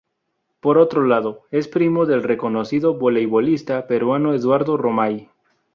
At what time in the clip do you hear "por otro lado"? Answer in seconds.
0.61-1.43